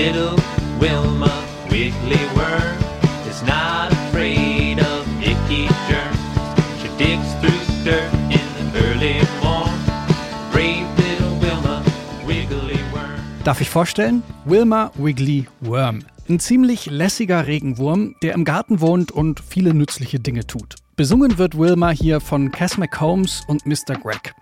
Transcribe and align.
Little 0.00 0.34
Wilma 0.80 1.30
Wiggly 1.68 2.24
Worm 2.34 2.78
is 3.28 3.42
not 3.42 3.92
afraid 3.92 4.80
of 4.80 5.06
icky 5.20 5.68
germs. 5.90 6.18
She 6.80 6.88
digs 6.96 7.28
through 7.40 7.84
dirt 7.84 8.10
in 8.30 8.46
the 8.56 8.80
early 8.82 9.20
morn. 9.42 9.68
Brave 10.52 10.86
little 10.96 11.36
Wilma 11.42 11.84
Wiggly 12.24 12.80
Worm. 12.94 13.20
Darf 13.44 13.60
ich 13.60 13.68
vorstellen? 13.68 14.22
Wilma 14.46 14.90
Wiggly 14.94 15.46
Worm. 15.60 16.02
Ein 16.30 16.40
ziemlich 16.40 16.86
lässiger 16.86 17.46
Regenwurm, 17.46 18.14
der 18.22 18.32
im 18.32 18.46
Garten 18.46 18.80
wohnt 18.80 19.12
und 19.12 19.40
viele 19.40 19.74
nützliche 19.74 20.18
Dinge 20.18 20.46
tut. 20.46 20.76
Besungen 20.96 21.36
wird 21.36 21.58
Wilma 21.58 21.90
hier 21.90 22.20
von 22.20 22.50
Cass 22.52 22.78
McCombs 22.78 23.42
und 23.48 23.66
Mr. 23.66 23.98
Greg. 24.02 24.34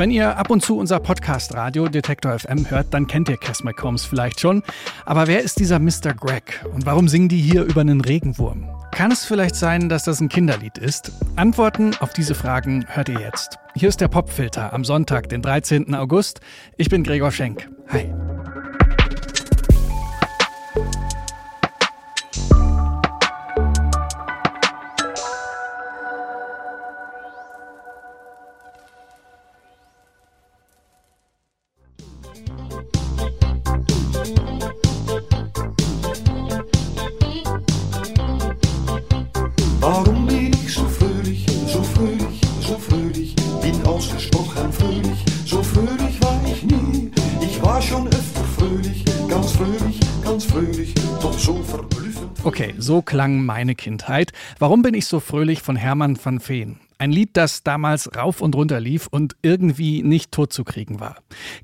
Wenn 0.00 0.10
ihr 0.10 0.38
ab 0.38 0.48
und 0.48 0.62
zu 0.62 0.78
unser 0.78 0.98
Podcast 0.98 1.54
Radio 1.54 1.86
Detektor 1.86 2.38
FM 2.38 2.70
hört, 2.70 2.86
dann 2.94 3.06
kennt 3.06 3.28
ihr 3.28 3.36
Cass 3.36 3.62
McCombs 3.62 4.06
vielleicht 4.06 4.40
schon. 4.40 4.62
Aber 5.04 5.26
wer 5.26 5.42
ist 5.42 5.58
dieser 5.58 5.78
Mr. 5.78 6.14
Greg 6.18 6.64
und 6.72 6.86
warum 6.86 7.06
singen 7.06 7.28
die 7.28 7.36
hier 7.36 7.64
über 7.64 7.82
einen 7.82 8.00
Regenwurm? 8.00 8.66
Kann 8.92 9.12
es 9.12 9.26
vielleicht 9.26 9.56
sein, 9.56 9.90
dass 9.90 10.04
das 10.04 10.22
ein 10.22 10.30
Kinderlied 10.30 10.78
ist? 10.78 11.12
Antworten 11.36 11.90
auf 12.00 12.14
diese 12.14 12.34
Fragen 12.34 12.86
hört 12.88 13.10
ihr 13.10 13.20
jetzt. 13.20 13.58
Hier 13.74 13.90
ist 13.90 14.00
der 14.00 14.08
Popfilter 14.08 14.72
am 14.72 14.86
Sonntag, 14.86 15.28
den 15.28 15.42
13. 15.42 15.94
August. 15.94 16.40
Ich 16.78 16.88
bin 16.88 17.04
Gregor 17.04 17.30
Schenk. 17.30 17.68
Hi. 17.90 18.10
Ausgesprochen 44.00 44.72
fröhlich, 44.72 45.24
so 45.44 45.62
fröhlich 45.62 46.22
war 46.22 46.40
ich 46.46 46.62
nie. 46.62 47.10
Ich 47.42 47.60
war 47.62 47.82
schon 47.82 48.06
öfter 48.06 48.44
fröhlich, 48.56 49.04
ganz 49.28 49.52
fröhlich, 49.52 50.00
ganz 50.24 50.46
fröhlich, 50.46 50.94
doch 51.20 51.38
so 51.38 51.62
verblüffend. 51.62 52.30
Okay, 52.42 52.74
so 52.78 53.02
klang 53.02 53.44
meine 53.44 53.74
Kindheit. 53.74 54.32
Warum 54.58 54.80
bin 54.80 54.94
ich 54.94 55.04
so 55.04 55.20
fröhlich 55.20 55.60
von 55.60 55.76
Hermann 55.76 56.18
van 56.22 56.40
Veen? 56.40 56.80
Ein 56.96 57.12
Lied, 57.12 57.36
das 57.36 57.62
damals 57.62 58.16
rauf 58.16 58.40
und 58.40 58.54
runter 58.54 58.80
lief 58.80 59.06
und 59.06 59.36
irgendwie 59.42 60.02
nicht 60.02 60.32
totzukriegen 60.32 60.98
war. 60.98 61.16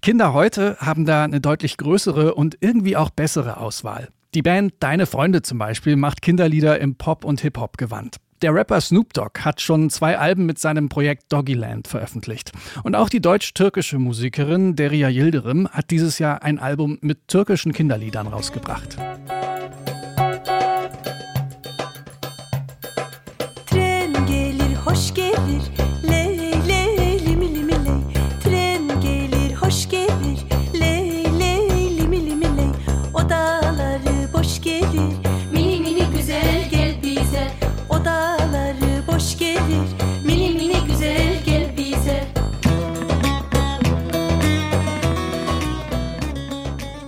Kinder 0.03 0.35
heute 0.35 0.77
haben 0.79 1.07
da 1.07 1.25
eine 1.25 1.41
deutlich 1.41 1.79
größere 1.79 2.35
und 2.35 2.59
irgendwie 2.61 2.99
auch 2.99 3.09
bessere 3.09 3.57
Auswahl. 3.57 4.09
Die 4.35 4.43
Band 4.43 4.75
Deine 4.81 5.07
Freunde 5.07 5.41
zum 5.41 5.57
Beispiel 5.57 5.97
macht 5.97 6.21
Kinderlieder 6.21 6.79
im 6.81 6.97
Pop- 6.97 7.25
und 7.25 7.41
Hip-Hop-Gewand. 7.41 8.17
Der 8.43 8.55
Rapper 8.55 8.83
Snoop 8.83 9.15
Dogg 9.15 9.41
hat 9.41 9.63
schon 9.63 9.89
zwei 9.89 10.19
Alben 10.19 10.45
mit 10.45 10.59
seinem 10.59 10.91
Projekt 10.91 11.33
Doggyland 11.33 11.89
veröffentlicht. 11.89 12.53
Und 12.83 12.95
auch 12.95 13.09
die 13.09 13.21
deutsch-türkische 13.21 13.99
Musikerin 13.99 14.77
Derya 14.77 15.09
Yildirim 15.09 15.69
hat 15.69 15.91
dieses 15.91 16.19
Jahr 16.19 16.43
ein 16.43 16.59
Album 16.59 16.99
mit 17.01 17.29
türkischen 17.29 17.73
Kinderliedern 17.73 18.27
rausgebracht. 18.27 18.97
Tren 23.67 24.13
gelir 24.27 24.85
hoş 24.85 25.15
gelir 25.15 25.86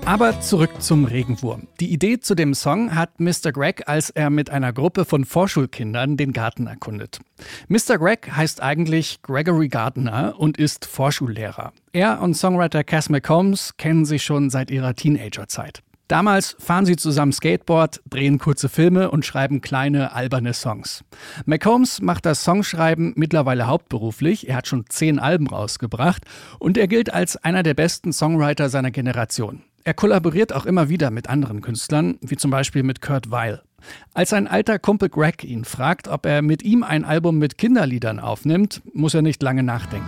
Aber 0.08 0.41
zurück 0.41 0.70
zum 0.80 1.04
Regenwurm. 1.04 1.69
Die 1.80 1.92
Idee 1.92 2.19
zu 2.19 2.34
dem 2.34 2.54
Song 2.54 2.94
hat 2.94 3.20
Mr. 3.20 3.52
Greg, 3.52 3.82
als 3.88 4.08
er 4.08 4.30
mit 4.30 4.48
einer 4.48 4.72
Gruppe 4.72 5.04
von 5.04 5.26
Vorschulkindern 5.26 6.16
den 6.16 6.32
Garten 6.32 6.66
erkundet. 6.66 7.19
Mr. 7.69 7.98
Greg 7.98 8.32
heißt 8.34 8.62
eigentlich 8.62 9.20
Gregory 9.20 9.69
Gardner 9.69 10.36
und 10.38 10.56
ist 10.56 10.86
Vorschullehrer. 10.86 11.74
Er 11.92 12.22
und 12.22 12.32
Songwriter 12.32 12.84
Cass 12.84 13.10
McCombs 13.10 13.76
kennen 13.76 14.06
sich 14.06 14.22
schon 14.22 14.48
seit 14.48 14.70
ihrer 14.70 14.94
Teenagerzeit. 14.94 15.82
Damals 16.08 16.56
fahren 16.58 16.86
sie 16.86 16.96
zusammen 16.96 17.32
Skateboard, 17.32 18.00
drehen 18.08 18.38
kurze 18.38 18.70
Filme 18.70 19.10
und 19.10 19.26
schreiben 19.26 19.60
kleine, 19.60 20.14
alberne 20.14 20.54
Songs. 20.54 21.04
McCombs 21.44 22.00
macht 22.00 22.25
das 22.25 22.44
Songschreiben 22.44 23.12
mittlerweile 23.14 23.66
hauptberuflich. 23.66 24.48
Er 24.48 24.56
hat 24.56 24.69
schon 24.69 24.86
zehn 24.88 25.19
Alben 25.19 25.48
rausgebracht 25.48 26.25
und 26.58 26.78
er 26.78 26.88
gilt 26.88 27.12
als 27.12 27.36
einer 27.36 27.62
der 27.62 27.75
besten 27.75 28.14
Songwriter 28.14 28.70
seiner 28.70 28.90
Generation. 28.90 29.64
Er 29.88 29.94
kollaboriert 29.94 30.53
auch 30.53 30.66
immer 30.66 30.91
wieder 30.91 31.10
mit 31.10 31.31
anderen 31.31 31.62
Künstlern, 31.62 32.19
wie 32.21 32.37
zum 32.37 32.50
Beispiel 32.50 32.82
mit 32.82 33.00
Kurt 33.00 33.31
Weil. 33.31 33.62
Als 34.12 34.28
sein 34.28 34.47
alter 34.47 34.78
Kumpel 34.78 35.09
Greg 35.09 35.44
ihn 35.44 35.65
fragt, 35.65 36.09
ob 36.09 36.26
er 36.26 36.43
mit 36.43 36.62
ihm 36.62 36.82
ein 36.82 37.06
Album 37.06 37.38
mit 37.38 37.56
Kinderliedern 37.56 38.21
aufnimmt, 38.21 38.82
muss 38.93 39.15
er 39.15 39.22
nicht 39.22 39.43
lange 39.43 39.62
nachdenken. 39.62 40.06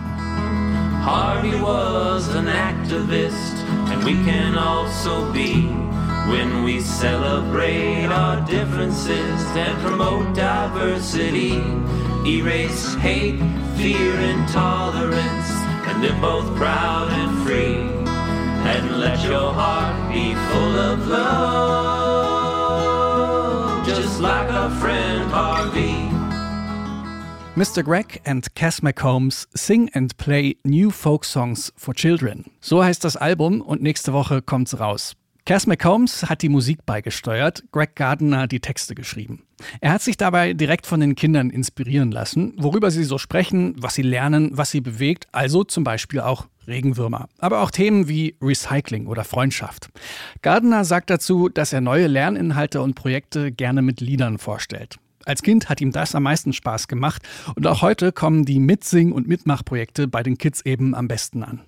Harvey 1.03 1.59
was 1.59 2.29
an 2.35 2.47
activist, 2.47 3.55
and 3.91 4.05
we 4.05 4.13
can 4.23 4.55
also 4.55 5.25
be 5.33 5.67
when 6.29 6.63
we 6.63 6.79
celebrate 6.79 8.07
our 8.11 8.39
differences 8.45 9.09
and 9.55 9.75
promote 9.83 10.31
diversity. 10.35 11.59
Erase 12.23 12.95
hate, 12.99 13.39
fear, 13.77 14.13
intolerance, 14.29 15.51
and 15.89 16.03
live 16.03 16.21
both 16.21 16.55
proud 16.55 17.09
and 17.09 17.47
free. 17.47 18.00
And 18.63 18.99
let 18.99 19.23
your 19.23 19.53
heart 19.53 20.11
be 20.13 20.35
full 20.35 20.77
of 20.79 21.07
love, 21.07 22.25
just 23.85 24.19
like 24.21 24.51
our 24.51 24.69
friend 24.79 25.31
Harvey. 25.31 26.09
Mr. 27.55 27.83
Greg 27.83 28.21
and 28.23 28.47
Cass 28.55 28.79
McCombs 28.81 29.47
sing 29.53 29.89
and 29.93 30.15
play 30.17 30.55
new 30.63 30.89
folk 30.89 31.25
songs 31.25 31.73
for 31.75 31.93
children. 31.93 32.51
So 32.61 32.83
heißt 32.83 33.03
das 33.03 33.17
Album 33.17 33.61
und 33.61 33.81
nächste 33.81 34.13
Woche 34.13 34.41
kommt's 34.41 34.79
raus. 34.79 35.15
Cass 35.45 35.65
McCombs 35.65 36.29
hat 36.29 36.43
die 36.43 36.49
Musik 36.49 36.85
beigesteuert, 36.85 37.63
Greg 37.71 37.95
Gardner 37.95 38.47
die 38.47 38.59
Texte 38.59 38.93
geschrieben. 38.93 39.43
Er 39.81 39.91
hat 39.91 40.01
sich 40.01 40.15
dabei 40.15 40.53
direkt 40.53 40.85
von 40.85 40.99
den 40.99 41.15
Kindern 41.15 41.49
inspirieren 41.49 42.11
lassen, 42.11 42.53
worüber 42.57 42.91
sie 42.91 43.03
so 43.03 43.17
sprechen, 43.17 43.73
was 43.77 43.95
sie 43.95 44.03
lernen, 44.03 44.51
was 44.53 44.71
sie 44.71 44.81
bewegt, 44.81 45.27
also 45.31 45.63
zum 45.63 45.83
Beispiel 45.83 46.19
auch 46.19 46.47
Regenwürmer. 46.71 47.27
Aber 47.37 47.61
auch 47.61 47.69
Themen 47.69 48.07
wie 48.07 48.35
Recycling 48.41 49.07
oder 49.07 49.23
Freundschaft. 49.23 49.89
Gardner 50.41 50.83
sagt 50.85 51.09
dazu, 51.09 51.49
dass 51.49 51.73
er 51.73 51.81
neue 51.81 52.07
Lerninhalte 52.07 52.81
und 52.81 52.95
Projekte 52.95 53.51
gerne 53.51 53.81
mit 53.81 54.01
Liedern 54.01 54.37
vorstellt. 54.39 54.97
Als 55.25 55.43
Kind 55.43 55.69
hat 55.69 55.81
ihm 55.81 55.91
das 55.91 56.15
am 56.15 56.23
meisten 56.23 56.51
Spaß 56.51 56.87
gemacht 56.87 57.21
und 57.55 57.67
auch 57.67 57.81
heute 57.81 58.11
kommen 58.11 58.45
die 58.45 58.59
Mitsing- 58.59 59.11
und 59.11 59.27
Mitmachprojekte 59.27 60.07
bei 60.07 60.23
den 60.23 60.37
Kids 60.37 60.61
eben 60.61 60.95
am 60.95 61.07
besten 61.07 61.43
an. 61.43 61.61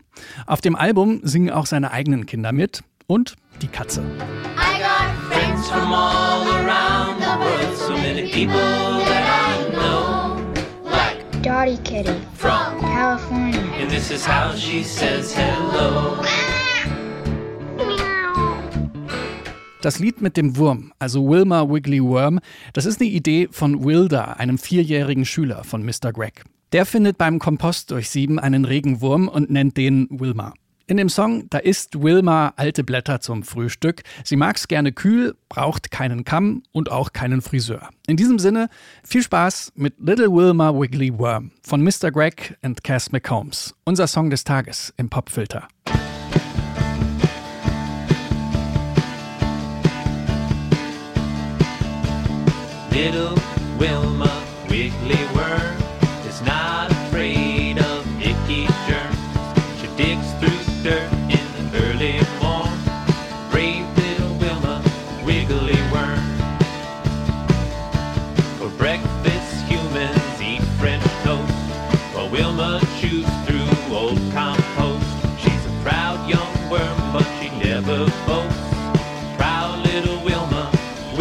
Auf 0.48 0.62
dem 0.62 0.76
Album 0.76 1.20
singen 1.24 1.52
auch 1.52 1.68
seine 1.68 1.92
eigenen 1.92 2.26
Kinder 2.26 2.52
mit 2.52 2.84
und 3.06 3.36
die 3.62 3.68
Katze. 3.68 4.02
I 4.58 4.80
got 4.82 5.32
friends 5.32 5.70
from 5.70 5.94
all 5.94 6.48
around 6.48 7.20
the 7.20 7.38
world, 7.40 7.78
so 7.78 7.94
many 7.94 8.24
people. 8.32 9.23
Dottie 11.64 11.78
Kitty 11.84 12.20
from, 12.34 12.78
California. 12.82 13.58
and 13.80 13.90
this 13.90 14.12
is 14.12 14.26
how 14.26 14.54
she 14.54 14.84
says 14.84 15.34
hello. 15.34 16.22
Das 19.82 19.98
Lied 20.00 20.22
mit 20.22 20.36
dem 20.36 20.58
Wurm, 20.58 20.92
also 21.00 21.26
Wilma 21.26 21.70
Wiggly 21.70 22.04
Worm, 22.04 22.42
das 22.74 22.86
ist 22.86 23.00
eine 23.00 23.10
Idee 23.10 23.48
von 23.50 23.86
Wilder, 23.86 24.42
einem 24.42 24.58
vierjährigen 24.58 25.24
Schüler 25.24 25.64
von 25.64 25.86
Mr. 25.86 26.12
Greg. 26.12 26.44
Der 26.74 26.86
findet 26.86 27.18
beim 27.18 27.40
Kompost 27.40 27.92
durch 27.92 28.10
sieben 28.10 28.40
einen 28.40 28.66
Regenwurm 28.66 29.30
und 29.30 29.50
nennt 29.50 29.78
den 29.78 30.10
Wilma. 30.10 30.54
In 30.86 30.98
dem 30.98 31.08
Song, 31.08 31.50
da 31.50 31.60
isst 31.60 32.02
Wilma 32.02 32.54
alte 32.58 32.84
Blätter 32.84 33.22
zum 33.22 33.44
Frühstück. 33.44 34.04
Sie 34.26 34.36
mag's 34.36 34.68
gerne 34.68 34.92
kühl, 34.92 35.34
braucht 35.48 35.92
keinen 35.92 36.26
Kamm 36.26 36.64
und 36.74 36.92
auch 36.92 37.14
keinen 37.14 37.42
Friseur. 37.42 37.90
In 38.06 38.18
diesem 38.18 38.38
Sinne, 38.38 38.68
viel 39.02 39.24
Spaß 39.24 39.72
mit 39.76 39.94
Little 40.00 40.34
Wilma 40.34 40.74
Wiggly 40.74 41.18
Worm 41.18 41.52
von 41.66 41.82
Mr. 41.82 42.12
Greg 42.12 42.58
und 42.62 42.84
Cass 42.84 43.14
McCombs. 43.14 43.74
Unser 43.86 44.08
Song 44.08 44.30
des 44.30 44.44
Tages 44.44 44.94
im 44.98 45.10
Popfilter. 45.10 45.70
Little 52.92 53.36
Wilma 53.80 54.30
Wiggly 54.68 55.18
Worm 55.30 55.33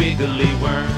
wiggly 0.03 0.53
worm. 0.61 0.89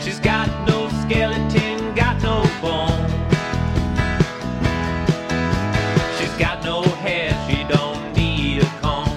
She's 0.00 0.20
got 0.20 0.48
no 0.68 0.88
skeleton, 1.02 1.94
got 1.96 2.16
no 2.22 2.36
bone. 2.62 3.08
She's 6.16 6.34
got 6.44 6.62
no 6.64 6.82
hair, 7.04 7.28
she 7.46 7.58
don't 7.74 8.02
need 8.14 8.62
a 8.62 8.70
comb. 8.80 9.16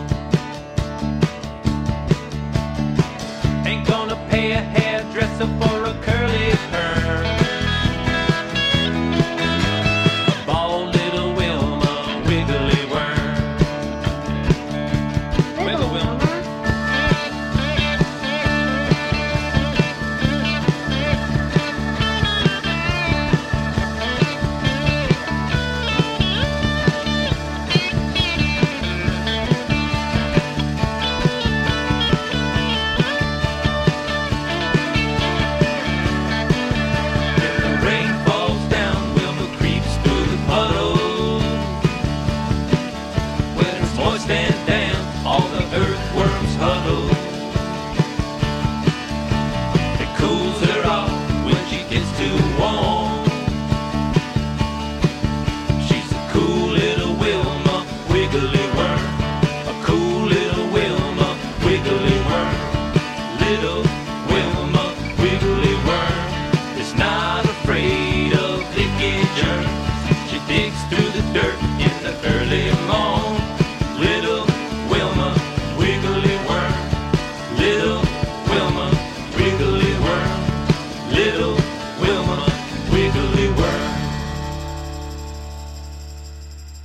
Ain't 3.67 3.85
gonna 3.87 4.17
pay 4.31 4.53
a 4.53 4.61
hairdresser 4.75 5.49
for 5.59 5.72
Hello. 45.53 45.92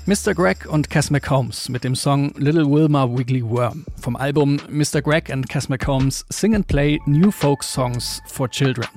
Mr. 0.09 0.33
Greg 0.35 0.65
und 0.67 0.89
Cass 0.89 1.11
McCombs 1.11 1.69
mit 1.69 1.85
dem 1.85 1.95
Song 1.95 2.33
Little 2.39 2.65
Wilma 2.65 3.07
Wiggly 3.11 3.45
Worm 3.45 3.85
vom 4.01 4.17
Album 4.17 4.59
Mr. 4.71 5.03
Greg 5.03 5.31
and 5.31 5.47
Cass 5.51 5.69
McCombs 5.69 6.25
Sing 6.31 6.55
and 6.55 6.67
Play 6.67 6.99
New 7.05 7.31
Folk 7.31 7.63
Songs 7.63 8.23
for 8.25 8.49
Children. 8.49 8.89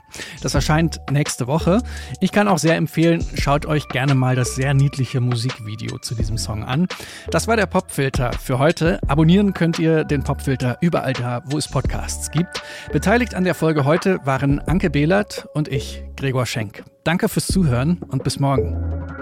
Das 0.41 0.55
erscheint 0.55 1.01
nächste 1.11 1.47
Woche. 1.47 1.83
Ich 2.21 2.31
kann 2.31 2.47
auch 2.47 2.59
sehr 2.59 2.77
empfehlen, 2.77 3.25
schaut 3.35 3.65
euch 3.65 3.89
gerne 3.89 4.15
mal 4.15 4.37
das 4.37 4.55
sehr 4.55 4.73
niedliche 4.73 5.19
Musikvideo 5.19 5.97
zu 5.97 6.15
diesem 6.15 6.37
Song 6.37 6.63
an. 6.63 6.87
Das 7.29 7.45
war 7.45 7.57
der 7.57 7.65
Popfilter 7.65 8.31
für 8.31 8.57
heute. 8.57 9.01
Abonnieren 9.09 9.53
könnt 9.53 9.79
ihr 9.79 10.05
den 10.05 10.23
Popfilter 10.23 10.77
überall 10.79 11.11
da, 11.11 11.43
wo 11.43 11.57
es 11.57 11.67
Podcasts 11.67 12.31
gibt. 12.31 12.63
Beteiligt 12.93 13.35
an 13.35 13.43
der 13.43 13.55
Folge 13.55 13.83
heute 13.83 14.25
waren 14.25 14.59
Anke 14.59 14.89
Behlert 14.89 15.45
und 15.53 15.67
ich, 15.67 16.05
Gregor 16.15 16.45
Schenk. 16.45 16.85
Danke 17.03 17.27
fürs 17.27 17.47
Zuhören 17.47 17.97
und 17.97 18.23
bis 18.23 18.39
morgen. 18.39 19.20